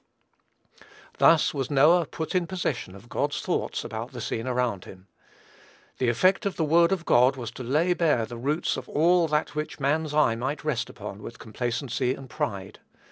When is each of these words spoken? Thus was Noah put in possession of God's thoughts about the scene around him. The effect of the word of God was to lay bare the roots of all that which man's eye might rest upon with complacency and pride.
Thus 1.19 1.53
was 1.53 1.69
Noah 1.69 2.07
put 2.07 2.33
in 2.33 2.47
possession 2.47 2.95
of 2.95 3.07
God's 3.07 3.39
thoughts 3.39 3.83
about 3.83 4.13
the 4.13 4.19
scene 4.19 4.47
around 4.47 4.85
him. 4.85 5.05
The 5.99 6.09
effect 6.09 6.43
of 6.47 6.55
the 6.55 6.63
word 6.63 6.91
of 6.91 7.05
God 7.05 7.35
was 7.35 7.51
to 7.51 7.63
lay 7.63 7.93
bare 7.93 8.25
the 8.25 8.35
roots 8.35 8.77
of 8.77 8.89
all 8.89 9.27
that 9.27 9.53
which 9.53 9.79
man's 9.79 10.15
eye 10.15 10.33
might 10.33 10.63
rest 10.63 10.89
upon 10.89 11.21
with 11.21 11.37
complacency 11.37 12.15
and 12.15 12.27
pride. 12.27 12.79